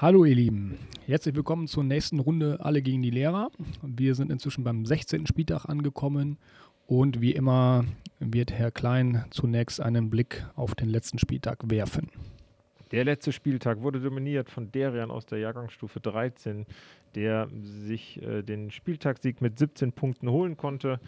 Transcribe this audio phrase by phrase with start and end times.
[0.00, 3.50] Hallo ihr Lieben, herzlich willkommen zur nächsten Runde Alle gegen die Lehrer.
[3.82, 5.26] Wir sind inzwischen beim 16.
[5.26, 6.38] Spieltag angekommen
[6.86, 7.84] und wie immer
[8.20, 12.12] wird Herr Klein zunächst einen Blick auf den letzten Spieltag werfen.
[12.92, 16.64] Der letzte Spieltag wurde dominiert von Derian aus der Jahrgangsstufe 13,
[17.16, 21.00] der sich äh, den Spieltagssieg mit 17 Punkten holen konnte.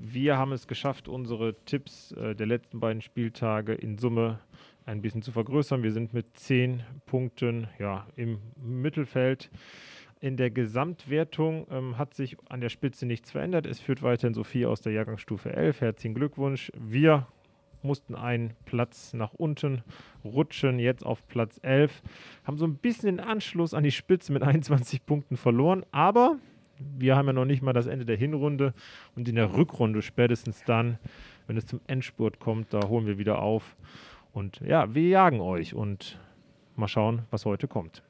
[0.00, 4.40] Wir haben es geschafft, unsere Tipps äh, der letzten beiden Spieltage in Summe
[4.86, 5.82] ein bisschen zu vergrößern.
[5.82, 9.50] Wir sind mit 10 Punkten ja, im Mittelfeld.
[10.20, 13.66] In der Gesamtwertung ähm, hat sich an der Spitze nichts verändert.
[13.66, 15.80] Es führt weiterhin Sophie aus der Jahrgangsstufe 11.
[15.80, 16.70] Herzlichen Glückwunsch.
[16.78, 17.26] Wir
[17.82, 19.82] mussten einen Platz nach unten
[20.24, 22.02] rutschen, jetzt auf Platz 11.
[22.44, 26.38] Haben so ein bisschen den Anschluss an die Spitze mit 21 Punkten verloren, aber
[26.78, 28.74] wir haben ja noch nicht mal das Ende der Hinrunde
[29.14, 30.98] und in der Rückrunde spätestens dann,
[31.46, 33.76] wenn es zum Endspurt kommt, da holen wir wieder auf.
[34.34, 36.18] Und ja, wir jagen euch und
[36.76, 38.02] mal schauen, was heute kommt.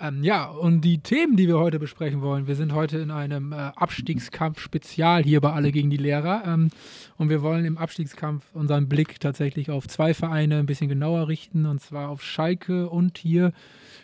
[0.00, 3.52] Ähm, ja, und die Themen, die wir heute besprechen wollen, wir sind heute in einem
[3.52, 6.42] äh, Abstiegskampf-Spezial hier bei Alle gegen die Lehrer.
[6.46, 6.68] Ähm,
[7.16, 11.64] und wir wollen im Abstiegskampf unseren Blick tatsächlich auf zwei Vereine ein bisschen genauer richten,
[11.64, 13.52] und zwar auf Schalke und hier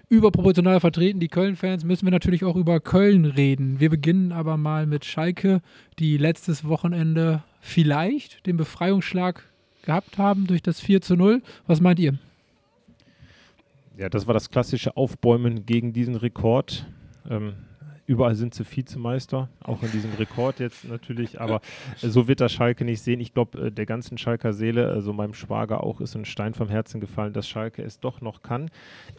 [0.08, 3.78] überproportional vertreten, die Köln-Fans, müssen wir natürlich auch über Köln reden.
[3.78, 5.60] Wir beginnen aber mal mit Schalke,
[5.98, 9.44] die letztes Wochenende vielleicht den Befreiungsschlag
[9.82, 11.42] gehabt haben durch das 4 zu 0.
[11.66, 12.18] Was meint ihr?
[13.96, 16.86] Ja, das war das klassische Aufbäumen gegen diesen Rekord.
[17.28, 17.52] Ähm,
[18.06, 21.60] überall sind sie Vizemeister, auch in diesem Rekord jetzt natürlich, aber
[21.96, 23.20] so wird das Schalke nicht sehen.
[23.20, 26.68] Ich glaube, äh, der ganzen Schalker Seele, also meinem Schwager auch, ist ein Stein vom
[26.68, 28.70] Herzen gefallen, dass Schalke es doch noch kann.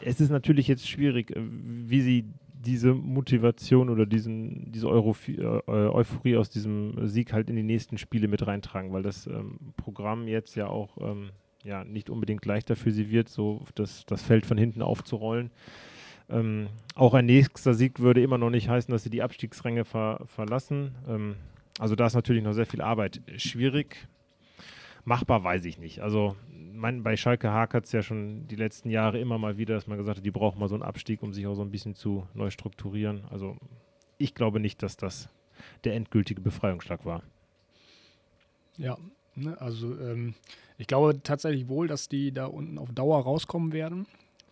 [0.02, 2.26] Es ist natürlich jetzt schwierig, äh, wie sie
[2.62, 7.98] diese Motivation oder diesen, diese Europhi äh, Euphorie aus diesem Sieg halt in die nächsten
[7.98, 11.32] Spiele mit reintragen, weil das ähm, Programm jetzt ja auch ähm,
[11.64, 15.52] ja, nicht unbedingt leichter für sie wird, so das, das Feld von hinten aufzurollen.
[16.30, 20.22] Ähm, auch ein nächster Sieg würde immer noch nicht heißen, dass sie die Abstiegsränge ver
[20.26, 20.96] verlassen.
[21.08, 21.36] Ähm,
[21.80, 23.22] also da ist natürlich noch sehr viel Arbeit.
[23.38, 24.08] Schwierig,
[25.04, 26.02] machbar weiß ich nicht.
[26.02, 26.36] Also
[26.82, 29.98] mein, bei Schalke hakert es ja schon die letzten Jahre immer mal wieder, dass man
[29.98, 32.28] gesagt hat, die brauchen mal so einen Abstieg, um sich auch so ein bisschen zu
[32.34, 33.24] neu strukturieren.
[33.30, 33.56] Also
[34.18, 35.30] ich glaube nicht, dass das
[35.84, 37.22] der endgültige Befreiungsschlag war.
[38.78, 38.98] Ja,
[39.36, 40.34] ne, also ähm,
[40.80, 44.08] ich glaube tatsächlich wohl, dass die da unten auf Dauer rauskommen werden.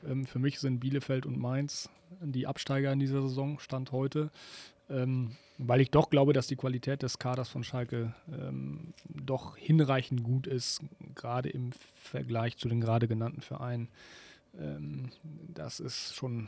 [0.07, 1.89] Ähm, für mich sind Bielefeld und Mainz
[2.21, 4.29] die Absteiger in dieser Saison, Stand heute.
[4.89, 10.23] Ähm, weil ich doch glaube, dass die Qualität des Kaders von Schalke ähm, doch hinreichend
[10.23, 10.81] gut ist,
[11.15, 13.89] gerade im Vergleich zu den gerade genannten Vereinen.
[14.57, 15.09] Ähm,
[15.53, 16.47] das ist schon,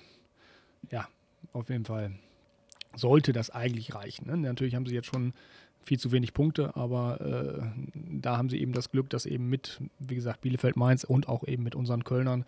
[0.90, 1.07] ja,
[1.53, 2.13] auf jeden Fall
[2.96, 4.28] sollte das eigentlich reichen.
[4.28, 4.38] Ne?
[4.38, 5.34] Natürlich haben sie jetzt schon
[5.84, 9.81] viel zu wenig Punkte, aber äh, da haben sie eben das Glück, dass eben mit,
[10.00, 12.46] wie gesagt, Bielefeld, Mainz und auch eben mit unseren Kölnern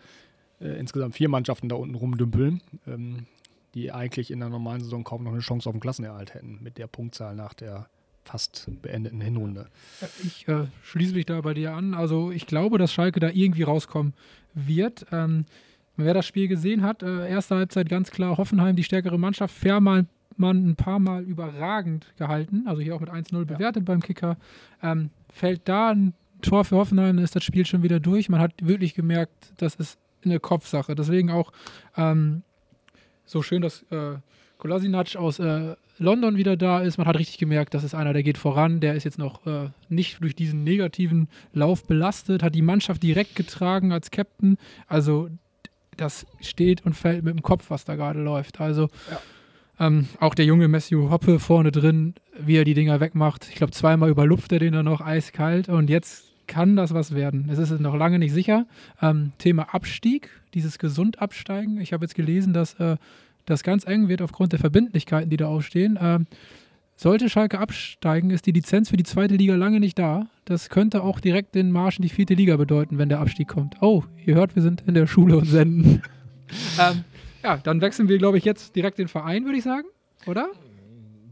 [0.60, 3.26] äh, insgesamt vier Mannschaften da unten rumdümpeln, ähm,
[3.74, 6.78] die eigentlich in der normalen Saison kaum noch eine Chance auf den Klassenerhalt hätten mit
[6.78, 7.88] der Punktzahl nach der
[8.24, 9.66] fast beendeten Hinrunde.
[10.22, 11.94] Ich äh, schließe mich da bei dir an.
[11.94, 14.14] Also ich glaube, dass Schalke da irgendwie rauskommen
[14.54, 15.06] wird.
[15.12, 15.44] Ähm,
[15.96, 20.08] wer das Spiel gesehen hat, äh, erste Halbzeit ganz klar Hoffenheim die stärkere Mannschaft, Fährmann
[20.36, 23.84] man ein paar Mal überragend gehalten, also hier auch mit 1-0 bewertet ja.
[23.84, 24.36] beim Kicker.
[24.82, 26.12] Ähm, fällt da ein
[26.42, 28.28] Tor für Hoffenheim, dann ist das Spiel schon wieder durch.
[28.28, 30.94] Man hat wirklich gemerkt, das ist eine Kopfsache.
[30.94, 31.52] Deswegen auch
[31.96, 32.42] ähm,
[33.24, 34.16] so schön, dass äh,
[34.58, 36.98] Kolasinac aus äh, London wieder da ist.
[36.98, 38.80] Man hat richtig gemerkt, das ist einer, der geht voran.
[38.80, 43.36] Der ist jetzt noch äh, nicht durch diesen negativen Lauf belastet, hat die Mannschaft direkt
[43.36, 44.58] getragen als Captain.
[44.86, 45.28] Also
[45.96, 48.60] das steht und fällt mit dem Kopf, was da gerade läuft.
[48.60, 49.20] Also ja.
[49.80, 53.48] Ähm, auch der junge Matthew Hoppe vorne drin, wie er die Dinger wegmacht.
[53.48, 57.48] Ich glaube, zweimal überlupft er den dann noch eiskalt und jetzt kann das was werden.
[57.50, 58.66] Es ist noch lange nicht sicher.
[59.00, 61.80] Ähm, Thema Abstieg, dieses gesund absteigen.
[61.80, 62.96] Ich habe jetzt gelesen, dass äh,
[63.46, 65.98] das ganz eng wird aufgrund der Verbindlichkeiten, die da aufstehen.
[66.00, 66.26] Ähm,
[66.96, 70.28] sollte Schalke absteigen, ist die Lizenz für die zweite Liga lange nicht da.
[70.44, 73.76] Das könnte auch direkt den Marsch in die vierte Liga bedeuten, wenn der Abstieg kommt.
[73.82, 76.02] Oh, ihr hört, wir sind in der Schule und senden.
[76.80, 77.04] ähm,
[77.42, 79.88] ja, dann wechseln wir, glaube ich, jetzt direkt den Verein, würde ich sagen,
[80.26, 80.48] oder?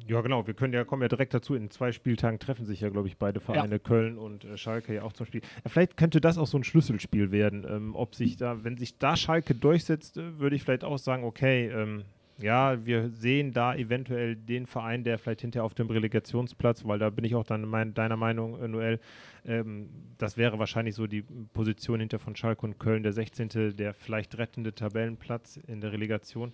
[0.06, 0.46] Ja, genau.
[0.46, 1.54] Wir können ja, kommen ja direkt dazu.
[1.54, 3.78] In zwei Spieltagen treffen sich ja, glaube ich, beide Vereine, ja.
[3.78, 5.42] Köln und äh, Schalke ja auch zum Spiel.
[5.64, 7.66] Ja, vielleicht könnte das auch so ein Schlüsselspiel werden.
[7.68, 11.24] Ähm, ob sich da, wenn sich da Schalke durchsetzt, äh, würde ich vielleicht auch sagen,
[11.24, 12.04] okay, ähm,
[12.38, 17.10] ja, wir sehen da eventuell den Verein, der vielleicht hinterher auf dem Relegationsplatz, weil da
[17.10, 18.98] bin ich auch dann mein, deiner Meinung, Noel,
[19.44, 23.92] ähm, das wäre wahrscheinlich so die Position hinter von Schalke und Köln, der 16., der
[23.92, 26.52] vielleicht rettende Tabellenplatz in der Relegation.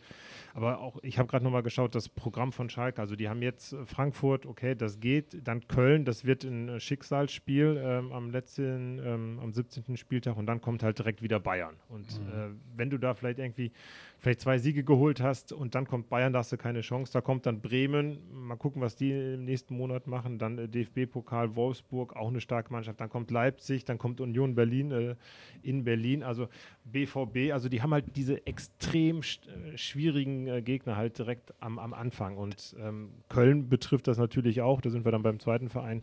[0.54, 3.76] Aber auch, ich habe gerade nochmal geschaut, das Programm von Schalke, also die haben jetzt
[3.84, 9.52] Frankfurt, okay, das geht, dann Köln, das wird ein Schicksalsspiel ähm, am letzten, ähm, am
[9.52, 9.96] 17.
[9.96, 11.76] Spieltag und dann kommt halt direkt wieder Bayern.
[11.88, 12.28] Und mhm.
[12.28, 13.72] äh, wenn du da vielleicht irgendwie
[14.18, 17.12] vielleicht zwei Siege geholt hast und dann kommt Bayern, da hast du keine Chance.
[17.12, 20.38] Da kommt dann Bremen, mal gucken, was die im nächsten Monat machen.
[20.38, 22.77] Dann äh, DFB-Pokal Wolfsburg, auch eine starke Mannschaft.
[22.82, 25.14] Dann kommt Leipzig, dann kommt Union Berlin äh,
[25.62, 26.22] in Berlin.
[26.22, 26.48] Also
[26.84, 31.94] BVB, also die haben halt diese extrem äh, schwierigen äh, Gegner halt direkt am, am
[31.94, 32.36] Anfang.
[32.36, 34.80] Und ähm, Köln betrifft das natürlich auch.
[34.80, 36.02] Da sind wir dann beim zweiten Verein.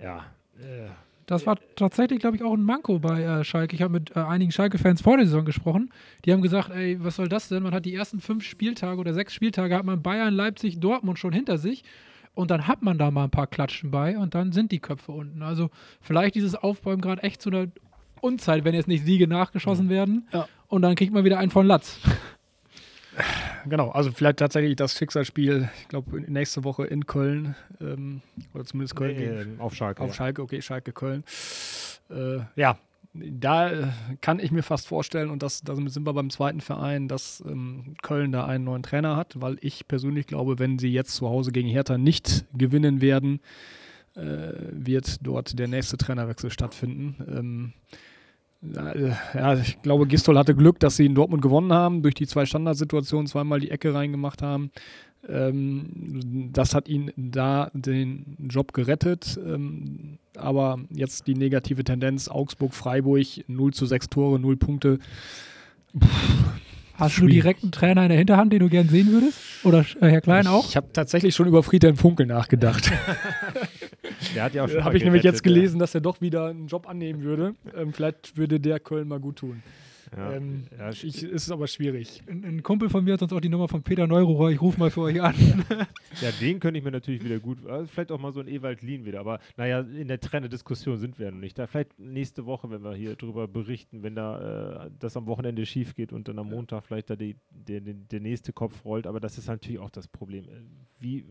[0.00, 0.26] Ja,
[0.58, 0.88] äh,
[1.26, 3.74] das war tatsächlich, glaube ich, auch ein Manko bei äh, Schalke.
[3.74, 5.90] Ich habe mit äh, einigen Schalke-Fans vor der Saison gesprochen.
[6.24, 7.64] Die haben gesagt, ey, was soll das denn?
[7.64, 11.32] Man hat die ersten fünf Spieltage oder sechs Spieltage, hat man Bayern, Leipzig, Dortmund schon
[11.32, 11.82] hinter sich.
[12.36, 15.10] Und dann hat man da mal ein paar Klatschen bei und dann sind die Köpfe
[15.10, 15.42] unten.
[15.42, 15.70] Also
[16.02, 17.68] vielleicht dieses Aufbäumen gerade echt zu einer
[18.20, 20.28] Unzeit, wenn jetzt nicht Siege nachgeschossen werden.
[20.34, 20.46] Ja.
[20.68, 21.98] Und dann kriegt man wieder einen von Latz.
[23.68, 28.20] Genau, also vielleicht tatsächlich das Schicksalsspiel, ich glaube, nächste Woche in Köln, ähm,
[28.54, 29.16] oder zumindest Köln.
[29.16, 30.02] Nee, gegen, auf Schalke.
[30.02, 30.14] Auf ja.
[30.14, 31.24] Schalke, okay, Schalke, Köln.
[32.08, 32.78] Äh, ja,
[33.30, 33.86] da äh,
[34.20, 37.94] kann ich mir fast vorstellen, und das, damit sind wir beim zweiten Verein, dass ähm,
[38.02, 41.52] Köln da einen neuen Trainer hat, weil ich persönlich glaube, wenn sie jetzt zu Hause
[41.52, 43.40] gegen Hertha nicht gewinnen werden,
[44.14, 47.16] äh, wird dort der nächste Trainerwechsel stattfinden.
[47.28, 47.72] Ähm,
[48.62, 52.46] ja, ich glaube, Gistol hatte Glück, dass sie in Dortmund gewonnen haben, durch die zwei
[52.46, 54.70] Standardsituationen zweimal die Ecke reingemacht haben.
[55.28, 59.38] Ähm, das hat ihn da den Job gerettet.
[59.44, 60.05] Ähm,
[60.36, 64.98] aber jetzt die negative Tendenz: Augsburg, Freiburg, 0 zu 6 Tore, 0 Punkte.
[65.98, 66.06] Puh,
[66.98, 67.28] Hast Schwierig.
[67.28, 69.38] du direkt einen Trainer in der Hinterhand, den du gern sehen würdest?
[69.64, 70.66] Oder äh, Herr Klein auch?
[70.66, 72.90] Ich habe tatsächlich schon über Friedhelm Funkel nachgedacht.
[74.34, 74.82] der hat ja auch schon.
[74.82, 77.54] Habe ich nämlich jetzt gelesen, dass er doch wieder einen Job annehmen würde.
[77.76, 79.62] Ähm, vielleicht würde der Köln mal gut tun.
[80.14, 80.32] Ja.
[80.32, 82.22] Ähm, ja, ich, ist aber schwierig.
[82.28, 84.50] Ein, ein, Kumpel von mir hat sonst auch die Nummer von Peter Neururer.
[84.50, 85.34] Ich rufe mal für euch an.
[86.20, 87.66] ja, den könnte ich mir natürlich wieder gut.
[87.66, 89.20] Also vielleicht auch mal so ein Ewald Lien wieder.
[89.20, 91.58] Aber naja, in der Trennediskussion sind wir ja noch nicht.
[91.58, 95.66] Da vielleicht nächste Woche, wenn wir hier drüber berichten, wenn da äh, das am Wochenende
[95.66, 99.06] schief geht und dann am Montag vielleicht da die, der, der, der nächste Kopf rollt.
[99.06, 100.44] Aber das ist natürlich auch das Problem.
[100.44, 100.62] Äh,
[101.00, 101.24] wie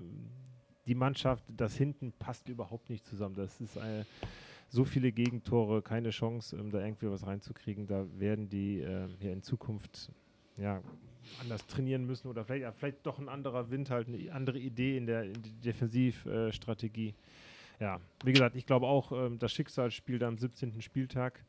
[0.88, 3.36] die Mannschaft, das hinten passt überhaupt nicht zusammen.
[3.36, 4.06] Das ist eine
[4.75, 7.88] so viele Gegentore, keine Chance, um da irgendwie was reinzukriegen.
[7.88, 10.12] Da werden die äh, ja in Zukunft
[10.57, 10.81] ja,
[11.42, 14.98] anders trainieren müssen oder vielleicht, ja, vielleicht doch ein anderer Wind, halt eine andere Idee
[14.98, 17.10] in der, in der Defensivstrategie.
[17.10, 20.81] Äh, ja, wie gesagt, ich glaube auch, ähm, das Schicksalsspiel da am 17.
[20.81, 21.44] Spieltag.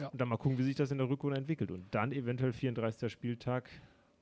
[0.00, 0.08] Ja.
[0.08, 1.70] Und dann mal gucken, wie sich das in der Rückrunde entwickelt.
[1.70, 3.10] Und dann eventuell 34.
[3.10, 3.70] Spieltag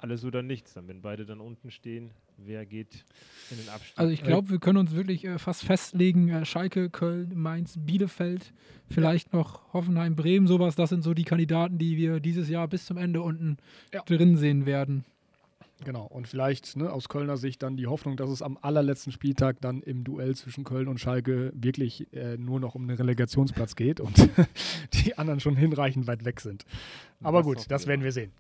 [0.03, 0.75] alles oder nichts.
[0.75, 3.05] Dann, wenn beide dann unten stehen, wer geht
[3.51, 3.99] in den Abstieg?
[3.99, 8.53] Also ich glaube, wir können uns wirklich äh, fast festlegen, äh, Schalke, Köln, Mainz, Bielefeld,
[8.89, 9.39] vielleicht ja.
[9.39, 10.77] noch Hoffenheim, Bremen, sowas.
[10.77, 13.57] Das sind so die Kandidaten, die wir dieses Jahr bis zum Ende unten
[13.93, 14.03] ja.
[14.03, 15.05] drin sehen werden.
[15.85, 19.61] Genau, und vielleicht ne, aus Kölner Sicht dann die Hoffnung, dass es am allerletzten Spieltag
[19.61, 23.99] dann im Duell zwischen Köln und Schalke wirklich äh, nur noch um den Relegationsplatz geht
[23.99, 24.29] und
[24.95, 26.65] die anderen schon hinreichend weit weg sind.
[27.23, 28.31] Aber das gut, das werden wir sehen.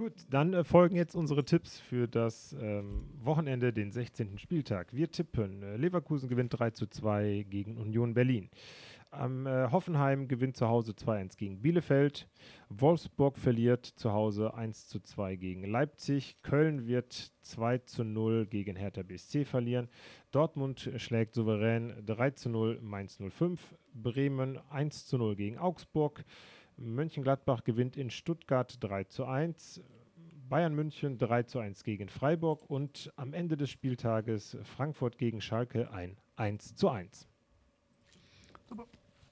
[0.00, 4.38] Gut, dann äh, folgen jetzt unsere Tipps für das ähm, Wochenende, den 16.
[4.38, 4.94] Spieltag.
[4.94, 8.48] Wir tippen, äh, Leverkusen gewinnt 3 zu 2 gegen Union Berlin.
[9.12, 12.28] Ähm, äh, Hoffenheim gewinnt zu Hause 2-1 gegen Bielefeld.
[12.70, 16.38] Wolfsburg verliert zu Hause 1 zu 2 gegen Leipzig.
[16.40, 19.90] Köln wird 2 zu 0 gegen Hertha BSC verlieren.
[20.30, 23.60] Dortmund schlägt souverän 3 zu 0 Mainz 05.
[23.92, 26.24] Bremen 1 zu 0 gegen Augsburg.
[26.80, 29.82] Mönchengladbach gewinnt in Stuttgart 3 zu 1.
[30.48, 35.92] Bayern München 3 zu 1 gegen Freiburg und am Ende des Spieltages Frankfurt gegen Schalke
[35.92, 37.28] ein 1 zu 1.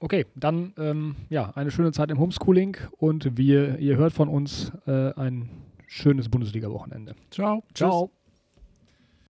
[0.01, 4.71] Okay, dann ähm, ja, eine schöne Zeit im Homeschooling und wir, ihr hört von uns
[4.87, 5.49] äh, ein
[5.89, 7.17] schönes Bundesliga-Wochenende.
[7.31, 7.65] Ciao.
[7.75, 8.13] Ciao.